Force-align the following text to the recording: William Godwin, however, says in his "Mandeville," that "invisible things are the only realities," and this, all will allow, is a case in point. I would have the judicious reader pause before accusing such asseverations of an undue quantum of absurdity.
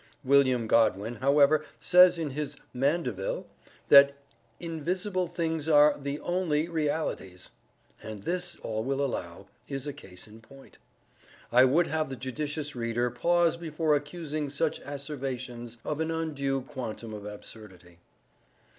William 0.23 0.65
Godwin, 0.65 1.17
however, 1.17 1.63
says 1.79 2.17
in 2.17 2.31
his 2.31 2.55
"Mandeville," 2.73 3.45
that 3.89 4.15
"invisible 4.59 5.27
things 5.27 5.69
are 5.69 5.95
the 5.95 6.19
only 6.21 6.67
realities," 6.67 7.51
and 8.01 8.23
this, 8.23 8.55
all 8.63 8.83
will 8.83 8.99
allow, 9.05 9.45
is 9.67 9.85
a 9.85 9.93
case 9.93 10.27
in 10.27 10.41
point. 10.41 10.79
I 11.51 11.65
would 11.65 11.85
have 11.85 12.09
the 12.09 12.15
judicious 12.15 12.75
reader 12.75 13.11
pause 13.11 13.57
before 13.57 13.95
accusing 13.95 14.49
such 14.49 14.79
asseverations 14.81 15.77
of 15.85 15.99
an 15.99 16.09
undue 16.09 16.61
quantum 16.61 17.13
of 17.13 17.23
absurdity. 17.23 17.99